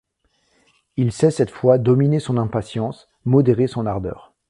Il 0.97 1.11
sait 1.11 1.29
cette 1.29 1.51
fois 1.51 1.77
dominer 1.77 2.19
son 2.19 2.37
impatience, 2.37 3.07
modérer 3.23 3.67
son 3.67 3.85
ardeur. 3.85 4.33